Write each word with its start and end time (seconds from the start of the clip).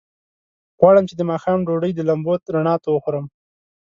غواړم 0.79 1.03
چې 1.09 1.15
د 1.17 1.21
ماښام 1.31 1.59
ډوډۍ 1.67 1.91
د 1.95 2.01
لمبو 2.09 2.33
رڼا 2.55 2.75
ته 2.83 2.89
وخورم. 2.91 3.25